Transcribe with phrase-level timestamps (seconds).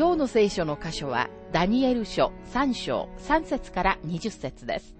[0.00, 4.94] 今日の聖書の箇所は、ダニエル書3章3節から20節です。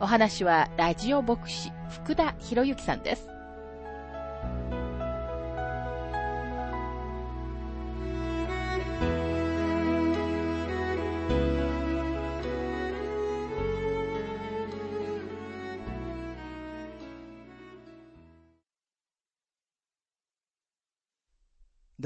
[0.00, 3.28] お話は、ラジオ牧師、福田博之さんです。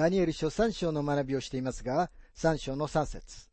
[0.00, 3.50] ダニエル書3章の学びをしていますが、3章の3節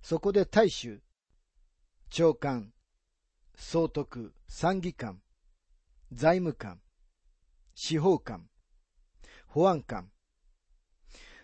[0.00, 1.02] そこで大衆、
[2.08, 2.70] 長官、
[3.56, 5.20] 総督、参議官、
[6.12, 6.78] 財務官、
[7.74, 8.46] 司法官、
[9.48, 10.08] 保安官、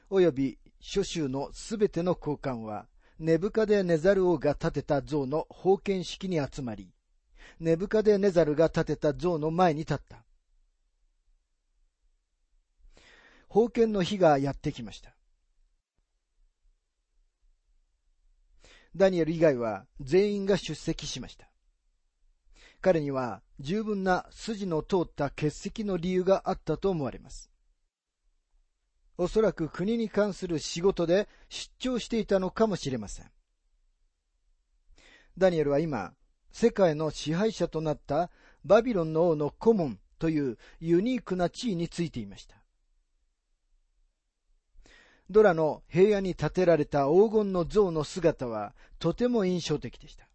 [0.09, 2.87] および諸州のすべての高官は、
[3.19, 6.93] ネブカデネザル王が建てた像の封建式に集まり、
[7.59, 10.26] ネブカデネザルが建てた像の前に立った。
[13.49, 15.15] 封建の日がやってきました。
[18.95, 21.49] ダニエル以外は全員が出席しました。
[22.81, 27.51] 彼には十分な筋の通った欠席の理由があったと思われます。
[29.19, 33.31] おそらく国に関する仕事で出張していたのかもしれません。
[35.39, 36.15] ダニエルは今、
[36.51, 38.31] 世界の支配者となった
[38.65, 42.57] バビロンの王の顧問というユニークな地位についていました。
[45.29, 50.29] ドラの平野に建てられた黄金の像の姿はとても印象的でした。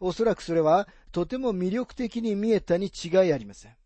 [0.00, 3.76] おそらくそれはとても魅力的に見えたに違いありません。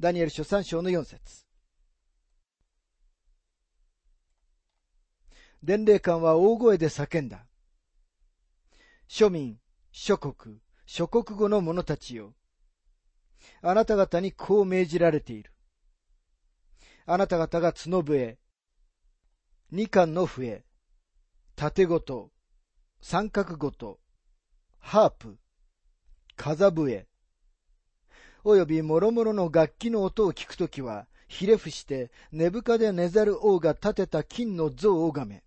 [0.00, 1.46] ダニエル書3章の4節
[5.62, 7.46] 伝令官は大声で叫んだ。
[9.08, 9.58] 庶民、
[9.92, 12.34] 諸国、諸国語の者たちよ。
[13.62, 15.52] あなた方にこう命じられている。
[17.06, 18.38] あなた方が角笛、
[19.70, 20.64] 二巻の笛、
[21.54, 22.30] 縦ごと、
[23.00, 24.00] 三角ごと、
[24.78, 25.38] ハープ、
[26.36, 27.06] 風笛、
[28.44, 35.44] および諸々の楽器の音を聞くときは、ひれ伏して、根深で寝ざる王が建てた金の像を拝め。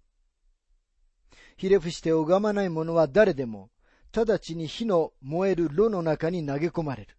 [1.58, 3.70] ひれ伏して拝まない者は誰でも、
[4.14, 7.15] 直ちに火の燃える炉の中に投げ込まれる。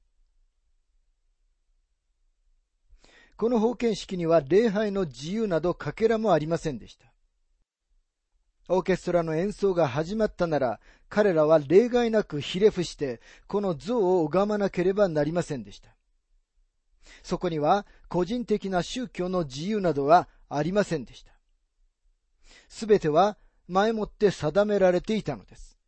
[3.36, 7.12] この封建式には礼拝の自由などかけらもありませんでした。
[8.68, 15.94] オーケストラの演奏が始まったなら、彼らは例外なくひれ伏して、この像を拝まなければなりませんでした。
[17.22, 21.32] そこには個人的な宗教の自由などはありませんでした。
[22.68, 23.36] すべては
[23.68, 25.78] 前もって定められていたのです。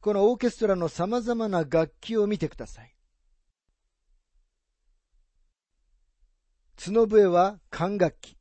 [0.00, 2.94] このオーケストラの様々な楽器を見てください。
[6.82, 8.38] 角笛は管楽器。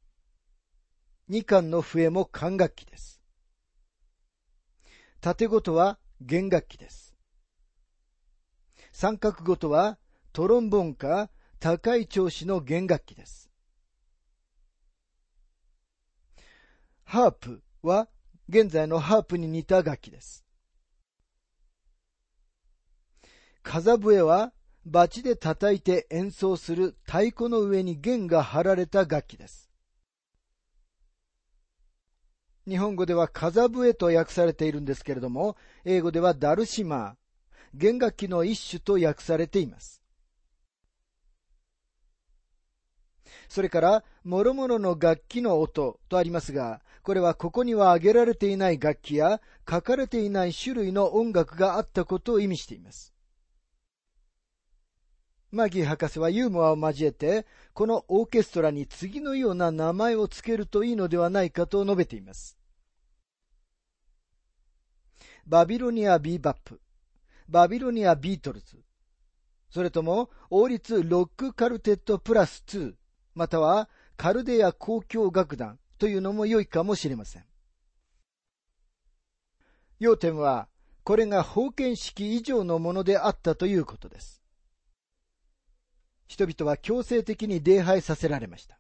[1.28, 3.22] 二管の笛も管楽器です。
[5.20, 7.18] 縦ごとは弦楽器です。
[8.94, 9.98] 三角ごとは
[10.32, 11.30] トロンボンか
[11.60, 13.50] 高い調子の弦楽器です。
[17.04, 18.08] ハープは
[18.48, 20.46] 現在のハープに似た楽器です。
[23.64, 24.54] 風笛は
[24.90, 29.70] バチで叩いて演奏する太鼓の上に弦が張られた楽器です。
[32.68, 37.14] 日本語では風笛と訳されているんですけれども、英語ではダルシマー、
[37.76, 40.02] 弦楽器の一種と訳されています。
[43.48, 49.40] それから、諸々の楽器の音とありますが、これはここには挙げられていない楽器や
[49.70, 53.14] 書かれていない種類の音楽があったことを意味しています。
[55.52, 62.58] マギー博士はユーモアを交えて、このオーケストラに次のような名前を付けるといいのではないかと述べています。
[65.48, 66.80] バビロニア・ビーバップ、
[67.48, 68.84] バビロニア・ビートルズ、
[69.72, 72.94] それとも王立ロック・カルテット・プラス2、
[73.34, 77.46] またはカルデア交響楽団というのも良いかもしれません。
[80.00, 80.68] 要点は、
[81.04, 84.39] これが奉献式以上のものであったということです。
[86.30, 88.80] 人々は強制的に礼拝させられました。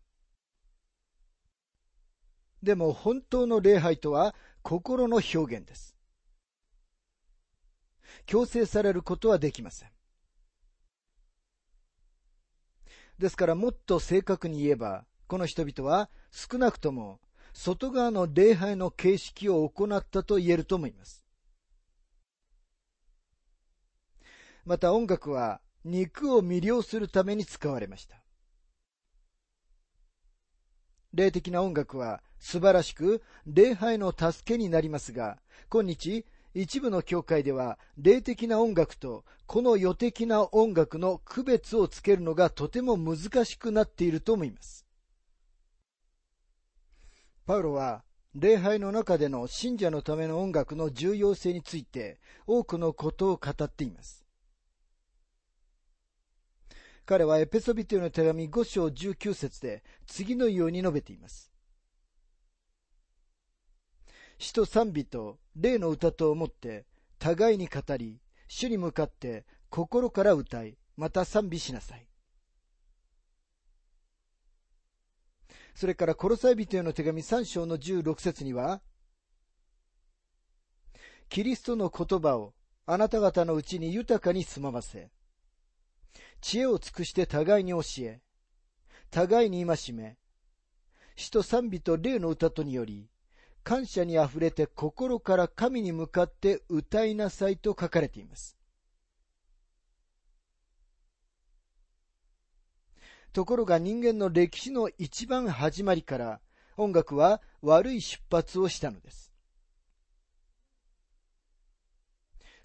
[2.62, 5.96] でも本当の礼拝とは心の表現です。
[8.28, 9.90] 強制されることはできません。
[13.18, 17.19] ですからもっと正確に言えば、この人々は少なくとも
[17.54, 21.25] 外側の礼拝の形式を行ったと言えると思います。
[24.66, 28.22] また音楽は肉を魅了するために使われました。
[31.14, 35.40] 霊的な音楽は素晴らしく礼拝の助けになりますが、
[35.70, 44.86] 今日一部の教会では霊的な音楽とこの予的な音楽の区別をつけるのがとても難しくなっていると思います。
[47.46, 48.04] パウロは
[48.36, 54.29] 礼拝の中での信者のための音楽の重要性について多くのことを語っています。
[57.10, 61.52] 彼はエペソビテの手紙5章19節で次のように述べています。
[64.38, 66.86] 詩と賛美と霊の歌と思って
[67.18, 72.06] 互いに語り、主に向かって心から歌い、また賛美しなさい。
[75.74, 78.84] それからコロサイ人への手紙3章の16節には、
[81.28, 82.54] キリストの言葉を
[82.86, 85.10] あなた方のうちに豊かに住まわせ、
[86.41, 88.21] 知恵を尽くして互いに教え、
[89.12, 90.18] 互いに戒め、
[91.15, 93.09] 死と賛美と霊の歌とにより、
[93.63, 98.57] 感謝にあふれて心から神に向かって歌いなさいと書かれています。
[103.31, 106.41] ところが人間の歴史の一番始まりから
[106.77, 109.31] 音楽は悪い出発をしたのです。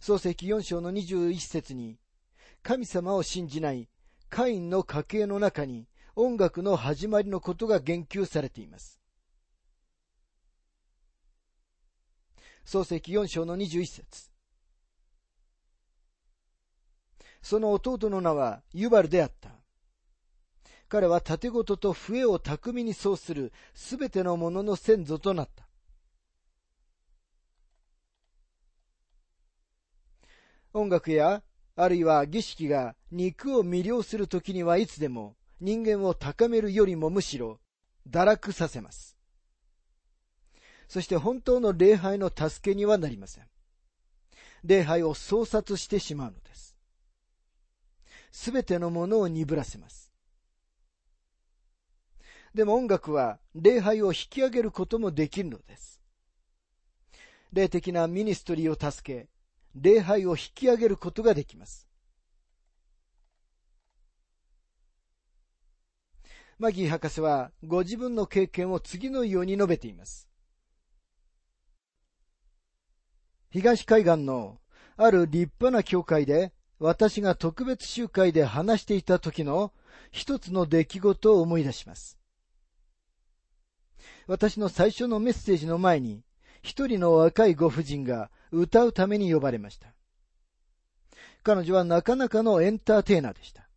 [0.00, 1.98] 創世記4章の21節に
[2.64, 3.90] 神様を信じない
[4.30, 8.98] カインの家系の中に音楽の始まりのことが言及されています。
[12.64, 14.30] 創世記4章の21節
[17.42, 19.50] その弟の名はユバルであった。
[20.88, 25.68] 彼は盾事と笛を巧みに奏するすべてのものの先祖となった。
[30.72, 31.42] 音楽や、
[31.76, 37.60] あるいは儀式が肉を魅了するときにはいつでも人間を高めるよりもむしろ
[38.08, 39.16] 堕落させます。
[40.88, 43.44] そして本当の礼拝の助けにはなりません。
[44.62, 46.76] 礼拝を創殺してしまうのです。
[48.30, 50.12] すべてのものを鈍らせます。
[52.54, 56.00] でも音楽は礼拝を引き上げることもできるのです。
[57.52, 59.28] 霊的なミニストリーを助け、
[59.74, 61.88] 礼拝を引き上げることができます。
[66.58, 70.28] マギー博士はご自分の経験を次のように述べています。
[73.50, 74.58] 東海岸の
[74.96, 79.72] ある立派な教会で私が特別集会で話していた時の
[80.10, 82.18] 一つの出来事を思い出します。
[84.26, 86.22] 私の最初のメッセージの前に
[86.62, 89.88] 一人の若いご婦人が歌うために呼ばれました。
[91.42, 93.68] 彼女はなかなかのエンターテイナーでした。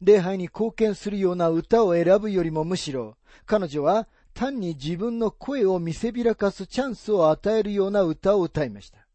[0.00, 3.16] 礼拝に貢献するような歌を選ぶよりもむしろ
[3.46, 9.06] 彼女は単に自分の声を見せびらかすチャンスを与えるような歌を歌いました。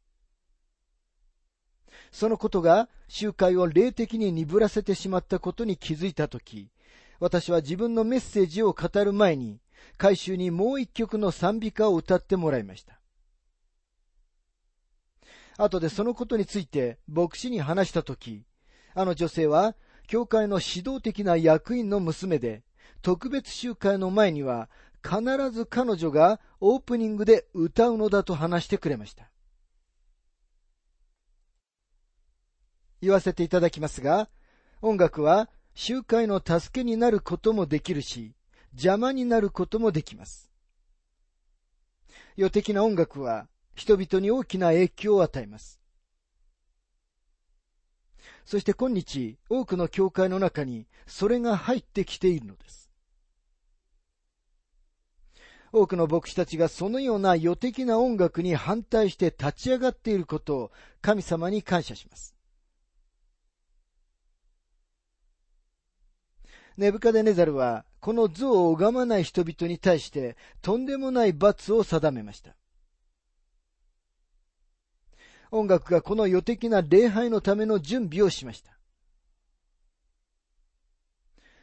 [2.12, 6.70] そのことが集会を霊的に鈍らせてしまったことに気づいたとき、
[7.20, 9.60] 私は自分のメッセージを語る前に、
[9.98, 13.00] 回収にもう一曲の賛美歌を歌ってもらいました。
[15.57, 18.45] 後でそのことについて牧師に話したとき、
[18.93, 19.75] あの女性は、
[20.07, 22.63] 教会の指導的な役員の娘で、
[23.01, 24.69] 特別集会の前には
[25.03, 25.21] 必
[25.51, 29.29] ず彼女がオープニングで歌うのだと話してくれました。
[33.01, 34.29] 言わせていただきますが、
[34.81, 38.33] 音楽は集会の助けになることもできるし、
[38.73, 40.51] 邪魔になることもできます。
[42.35, 43.47] 予的な音楽は
[43.77, 45.79] 人々に大きな影響を与えます。
[48.43, 52.89] そして今日、多くの教会の中にそれが入ってきているのです。
[55.72, 62.36] 多くの牧師たちがそのような予的な音楽に反対して立ち上がっていることを神様に感謝します。
[66.77, 72.55] ネブカデネザルはこの図を拝まない人々に対してとんでもない罰を定めました。
[75.51, 78.77] 音楽がこの予的な礼拝のための準備をしました。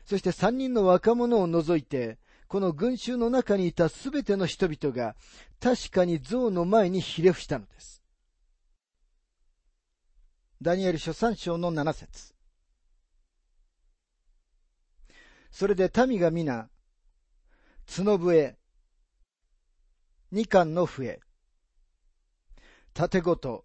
[0.05, 5.17] そして三人の若者を除いて、この群衆の中にいたすべての人々が
[5.61, 8.03] 確かに像の前にひれ伏したのです。
[10.61, 12.35] ダニエル書三章の七節
[15.51, 16.69] それで民が皆、
[17.87, 18.57] 角笛、
[20.33, 21.21] 二巻の笛、
[22.93, 23.65] 縦ごと、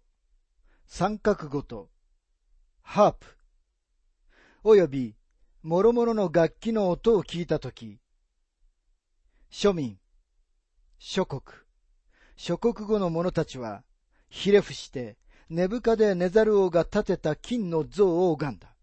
[0.92, 1.88] 三角ごと、
[2.82, 3.26] ハープ、
[4.64, 5.14] および
[5.62, 8.00] 諸々の楽器の音を聞いたとき、
[9.52, 9.98] 庶民、
[10.98, 11.42] 諸国、
[12.36, 13.84] 諸国語の者たちは、
[14.28, 15.16] ひれ伏して、
[15.48, 18.74] ネブカデネザル王が建てた金の像を拝んだ。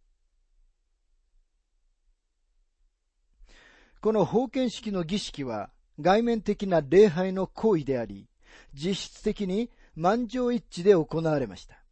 [3.99, 8.29] この封建式の儀式は、外面的な礼拝の行為であり、
[8.73, 11.83] 実質的に満場一致で行われました。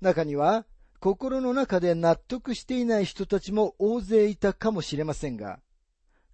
[0.00, 0.66] 中には、
[1.00, 5.60] 心の中で納得していない人たちも大勢いたかもしれませんが、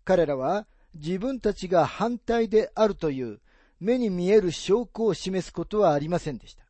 [0.04, 3.40] 彼らは自分たちが反対であるという
[3.81, 6.64] 目に見える証拠を示すことはありませんでした。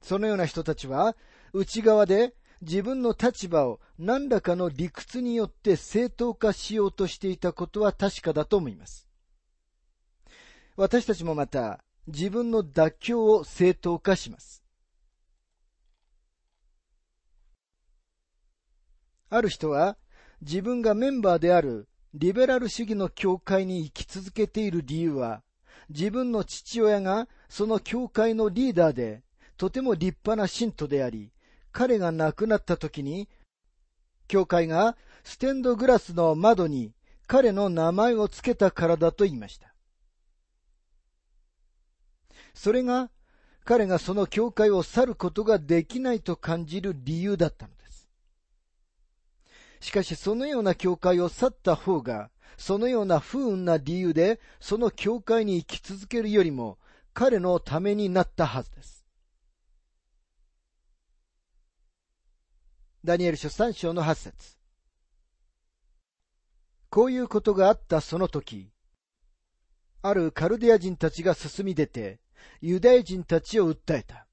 [0.00, 1.16] そのような人たちは
[1.52, 9.06] 内側で自分の立場を何らかの理屈によって正当化しようとしていたことは確かだと思います。
[10.76, 14.62] 私たちもまた自分の妥協を正当化します。
[19.28, 19.98] ある人は
[20.40, 25.42] 自分がメンバーであるリベラル主義の教会に生き続けている理由は、
[25.90, 29.22] 自分の父親がその教会のリーダーで、
[29.58, 31.30] とても立派な信徒であり、
[31.72, 33.28] 彼が亡くなった時に、
[34.26, 36.94] 教会がステンドグラスの窓に
[37.26, 39.67] 彼の名前を付けたからだと言いました。
[42.58, 43.10] それが
[43.64, 48.08] 彼がその教会を去ることができないと感じる理由だったのです
[49.80, 56.78] しかしそのような教会を去った方が、そのような不運な理由で、その教会に生き続けるよりも、
[57.14, 59.04] 彼のためになったはずです。
[63.04, 64.58] ダニエル書3章の8節
[66.90, 68.72] こういうことがあったその時、
[70.02, 72.18] あるカルデア人たちが進み出て、
[72.60, 74.26] ユダヤ人たちを訴えた。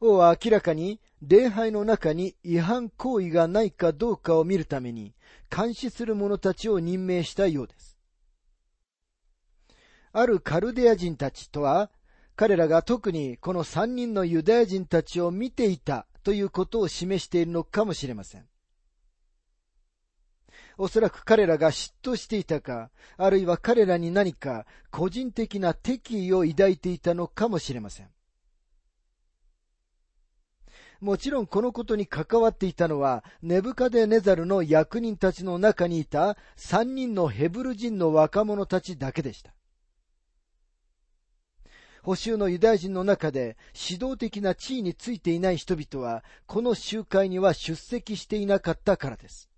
[0.00, 5.14] 王は明らかに礼拝の中に違反行為がないかどうかを見るために
[5.54, 7.98] 監視する者たちを任命したようです。
[10.12, 11.90] あるカルデア人たちとは、
[12.34, 18.49] 彼らが特にこの三人のユダヤ人たちを見ていたということを示しているのかもしれません。
[20.82, 28.08] おそらく彼らが嫉妬していたか、あるいは彼らに何か個人的な敵意を抱いていたのかもしれません。
[31.02, 39.52] もちろんこのことに関わっていたのは、ネブカデネザルの役人たちの中にいた三人のヘブル人の若者たちだけでした。
[42.02, 49.49] 補修のユダヤ人の中で指導的な地位についていない人々は、この集会には出席していなかったからです。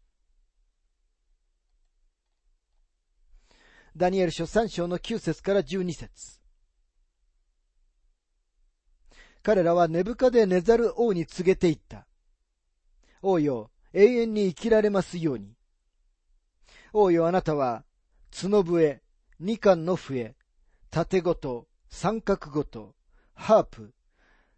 [3.95, 6.41] ダニエル書3章の9節から12節
[9.43, 12.07] 彼らはネブカデネザル王に告げていった。
[13.21, 15.57] 王よ、永遠に生きられますように。
[16.95, 17.85] 王よ、あなたは、
[18.31, 19.03] 角笛、
[19.39, 20.37] 二巻の笛、
[20.91, 22.95] 縦ごと、三角ごと、
[23.35, 23.93] ハープ、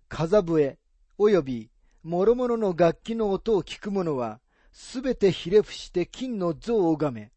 [0.08, 0.78] 風笛、
[1.18, 1.70] および、
[2.04, 7.33] 諸々の楽器の音を聞く者は、すべてひれ伏して金の像を拝め。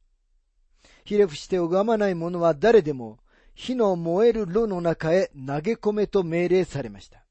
[1.08, 3.18] ひれ伏して拝まない者は誰でも、
[3.56, 7.24] 火の燃える炉の中へ投げ込めと命令されました。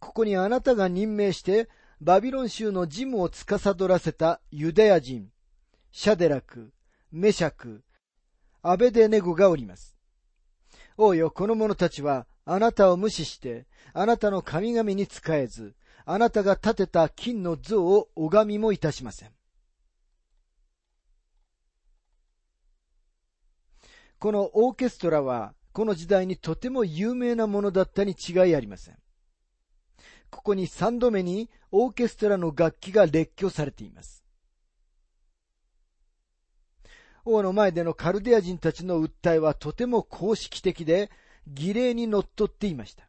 [0.00, 1.68] ここにあなたが任命して、
[2.00, 5.30] バビロン州の事務を司らせたユダヤ人、
[5.92, 6.72] シャデラク、
[7.12, 7.84] メシャク、
[8.60, 9.96] アベデネゴがおります。
[10.96, 19.37] 王よ、この者たちは、あなたを無視して、あなたの神々に仕えず、あなたが建てた金の像を拝みもいたしません。
[24.18, 28.98] このオーケストラは、この時代にとても有名なものだったに違いありません。
[30.30, 34.24] ここに三度目にオーケストラの楽器が列挙されています。
[37.24, 41.10] 王の前でのカルデア人たちの訴えはとても公式的で
[41.46, 43.08] 儀礼にのっとっていました。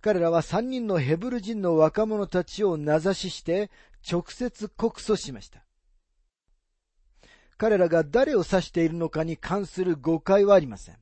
[0.00, 3.70] 彼らは三人のヘブル人の若者たちを名指しして
[4.10, 5.64] 直接告訴しました。
[7.56, 10.96] 彼らが誰を指しているのかに関する誤解はありません。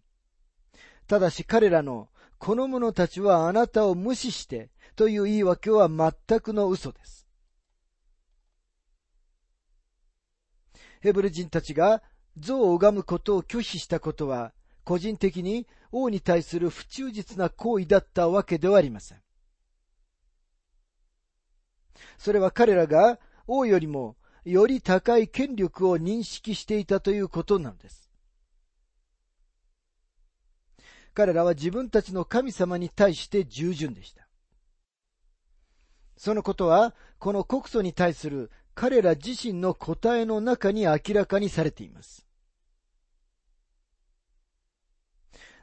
[1.07, 7.27] ただし彼らのこの者たちはあなたを無視してという言い訳は全くの嘘です。
[11.01, 12.03] ヘブル人たちが
[12.39, 14.53] 像を拝むことを拒否したことは
[14.85, 19.23] 個人的に王に対する不忠実な行為だったわけではありません。
[22.19, 28.11] それは彼らが王よりもより高い権力を認識していたということなのです。
[31.13, 34.27] 彼らは自分たちの神様に対して従順でした。
[36.17, 42.27] そのことは、この告訴に対する彼ら自身の答えの中に明らかにされています。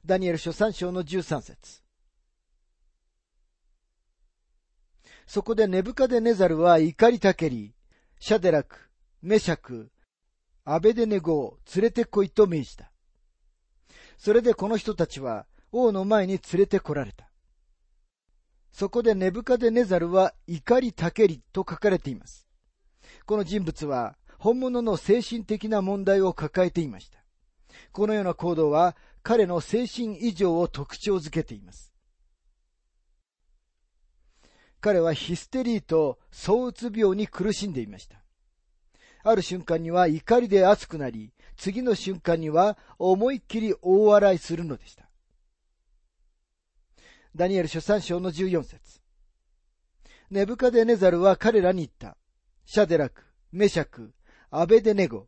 [0.06, 1.84] ダニエル書3章の13節
[5.26, 7.74] そこでネブカデネザルは怒りたけり、
[8.20, 8.90] シャデラク、
[9.22, 9.92] メシャク、
[10.66, 12.92] アベデネゴを連れてこいと命じた。
[14.18, 17.30] それでこの人たちは王の前に連れてこられた。
[18.72, 22.48] そこでネブカデネザルは怒りたけりと書かれています。
[23.26, 27.20] この人物は本物の精神的な問題を抱えていました。
[27.92, 31.94] このような行動は彼の精神異常を特徴づけています。
[34.88, 38.24] 彼はヒステリーと躁うつ病に苦しんでいました。
[39.22, 45.10] ある瞬間には怒りで熱くなり、次の瞬間には思いっきり大笑いするのでした。
[47.36, 49.02] ダニエル書3章の14節
[50.32, 52.16] ネブカデネザルは彼らに言った。
[52.64, 54.14] シャデラク、メシャク、
[54.52, 55.28] アベデネゴ。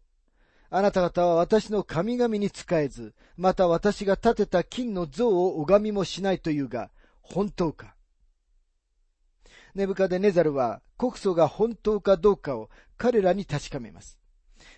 [0.69, 6.91] あなた方は私の神々に仕えず、また私が建てた金の像を拝みもしないというが、
[7.22, 7.95] 本当か？
[9.75, 14.19] ネブカデネザルは告訴が本当かどうかを彼らに確かめます。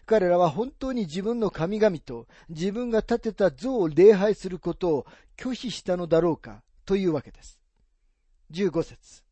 [0.05, 5.05] 彼らは本当に自分の神々と自分が建てた像を礼拝することを
[5.37, 7.59] 拒否したのだろうかというわけです。
[8.51, 9.23] 15節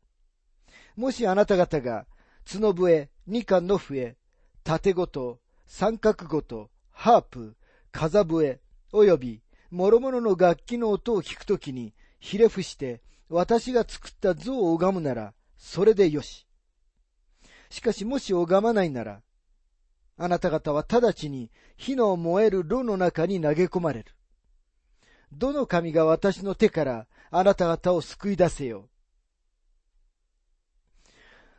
[0.96, 2.06] もしあなた方が
[2.52, 4.16] 角笛、二冠の笛、
[4.64, 7.56] 縦ごと、三角ごと、ハープ、
[7.92, 8.60] 風笛、
[8.92, 9.42] および
[9.72, 16.48] 諸々の楽器の音を聞くときにひれ伏して私が作った像を拝むならそれでよし。
[17.70, 19.22] しかしもし拝まないなら、
[20.18, 24.16] あなた方は直ちに火の燃える炉の中に投げ込まれる。
[25.32, 28.90] どの神が私の手からあなた方を救い出せよ。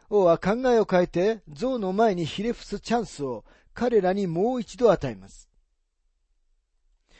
[0.08, 5.48] 王は考えを変えて象の前にひれ伏すチャンスを彼らにもう一度与えます。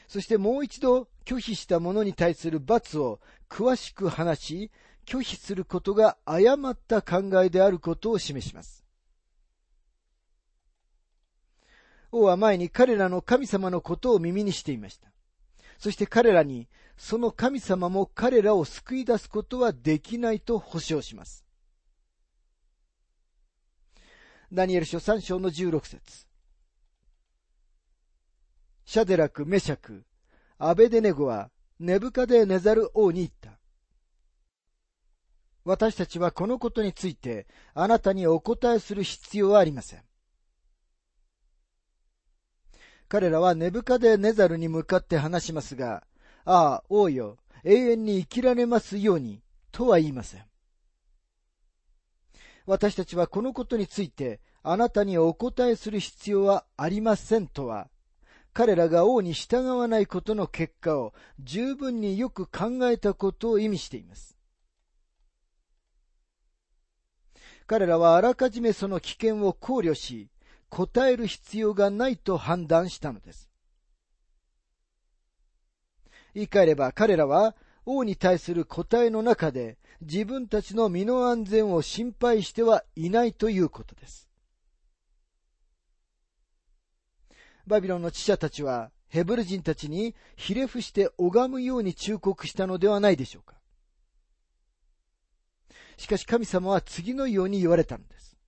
[0.09, 4.71] そしてもう一度拒否した者に対する罰を詳しく話し、
[5.07, 8.85] 拒否することが誤った考えであることを示します。
[12.13, 15.09] 王は前に彼らの神様のことを耳にしていました。
[15.79, 21.45] そして彼らに、その神様も彼らを救い出すことはできないと保証します。
[24.53, 26.27] ダニエル書3章の16節
[28.85, 30.05] シャデラク、メシャク、
[30.59, 33.31] アベデネゴはネブカデネザル王に言。
[35.65, 40.03] 私たちはこのことについてあなたにお答えする必要はありません。
[43.09, 46.05] 彼らはネブカデネザルに向かって話しますが、
[46.45, 49.43] ああ、王よ、永遠に生きられますように、
[49.73, 50.45] とは言いません。
[52.67, 57.89] 私たちはこのことについてあなたにお答えする必要はありませんとは、
[58.53, 64.40] 彼らが王に従わないことの結果を十分によく考えたことを意味しています。
[67.71, 70.29] 彼らはあらかじめその危険を考慮し、
[70.71, 73.49] 答える必要がないと判断したのです。
[76.35, 77.55] 言い換えれば彼らは
[77.87, 84.29] 王に対する答えの中で自分たちの身の安全を心配してはいないということです。
[87.69, 93.60] バビロンの知者たちはヘブル人たちにひれ伏して拝むように忠告したのではないでしょうか。
[96.01, 98.39] しかし神様は次のように言われたのです。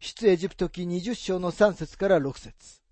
[0.00, 2.82] 出エジプト記20章の3節から6節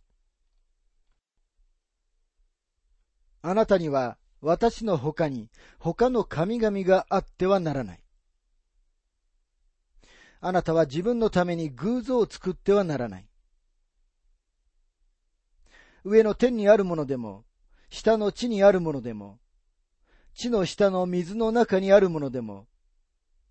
[3.42, 8.00] あなたには私の他に他の神々があってはならない。
[10.40, 13.28] あなたは自分のために偶像を作ってはならない。
[16.04, 17.44] 上の天にあるものでも、
[17.88, 19.39] 下の地にあるものでも、
[20.34, 22.66] 地の下の水の中にあるものでも、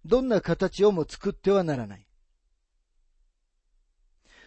[0.06, 2.06] どんな形をも作ってはならない。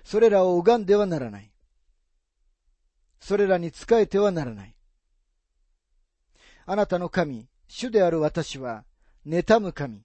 [0.05, 1.53] それらを拝んではならない。
[3.21, 4.75] それらに仕えてはならない。
[6.66, 8.85] あなたの神、主である私は、
[9.27, 10.03] 妬む神。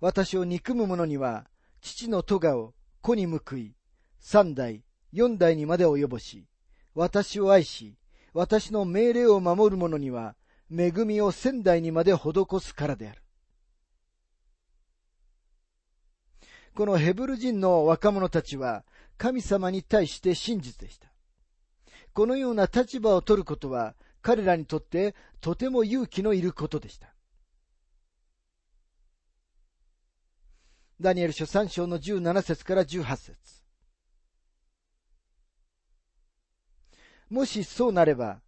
[0.00, 1.46] 私を憎む者には、
[1.80, 3.74] 父の咎を子に報い、
[4.20, 6.46] 三代、四代にまで及ぼし、
[6.94, 7.96] 私を愛し、
[8.34, 10.34] 私の命令を守る者には、
[10.70, 13.22] 恵みを仙台にまで施すからである。
[16.74, 18.84] このヘブル人の若者たちは、
[19.16, 21.08] 神様に対して真実でした。
[22.12, 27.14] このような立場を取ることは、彼らにとってとても勇気のいることでした。
[31.00, 33.63] ダニエル書3章の17節から18節
[37.34, 38.40] もしそうなれば、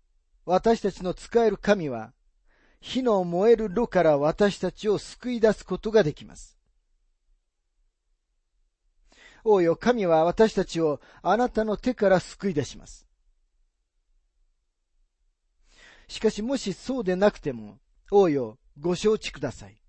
[0.45, 2.13] 私たちの使える神は、
[2.81, 6.57] 火の燃える炉から私たちを救い出すことができます。
[9.43, 13.09] 王よ、神は私たちをあなたの手から救い出します。
[16.07, 17.81] しかしもしそうでなくても、
[18.13, 19.83] 王よ、ご承知ください。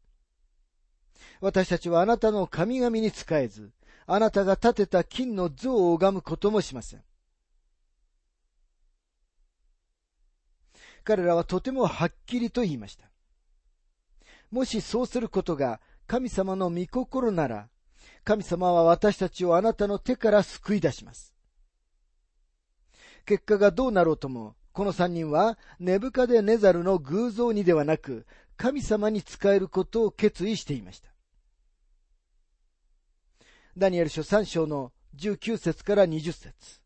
[1.40, 3.72] 私たちはあなたの神々に仕えず、
[4.08, 7.07] あなたが建てた金の像を拝むこともしません。
[11.08, 13.10] 彼らはとてもはっきりと言いました。
[14.52, 17.70] もしそうすることが神様の御心なら、
[18.26, 21.34] 神様は私たちをあなたの手から救い出します。
[23.26, 28.26] 結果がどうなろうとも、この三人は、ネブカデネザルの偶像にではなく、
[28.58, 31.10] 神様に仕えることを決意していました。
[33.78, 36.82] ダニエル書3章の19節から20節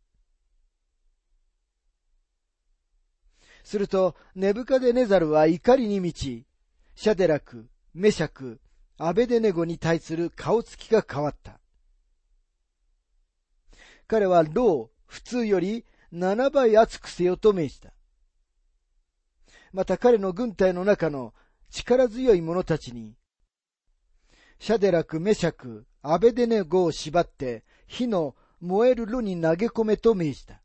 [3.63, 6.45] すると、ネブカデネザルは怒りに満ち、
[6.95, 8.59] シャデラク、メシャク、
[8.97, 11.59] アベデネゴに対する顔つきが変わった。
[14.07, 17.93] 彼はロー、普通より7倍厚くせよと命じた。
[19.71, 21.33] また彼の軍隊の中の
[21.69, 23.15] 力強い者たちに、
[24.59, 30.60] シャデラク、メシャク、アベデネゴを縛って火の燃える炉に投げ込めと命じた。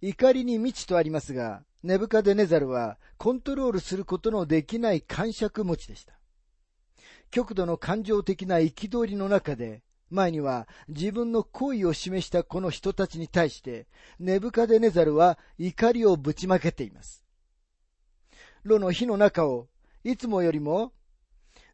[0.00, 6.18] 怒りに満ちとありますが、ネブカデネザルはコントロールすることのできない感触持ちでした。
[7.30, 13.86] 極度の感情的な憤りの中で、前には自分の行為を示したこの人たちに対して、
[14.18, 17.24] ネブカデネザルは怒りをぶちまけています。
[18.64, 19.68] 炉の火の中を
[20.04, 20.92] いつもよりも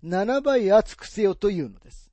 [0.03, 2.13] 7倍熱くせよというのです。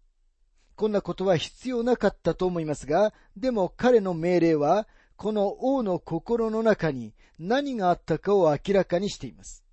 [0.76, 4.88] こんなことは必要なかったと思いますが、でも彼の命令は、
[5.22, 9.64] この王の心の中に何があったかを明らかにしています。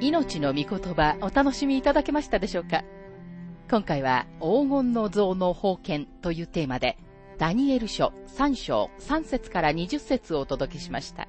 [0.00, 2.82] 命の御言葉お楽しみいただけましたでしょうか？
[3.70, 6.98] 今回は黄金の像の封建というテーマで
[7.38, 11.28] ダニエル書3章3節から20節をお届けしました。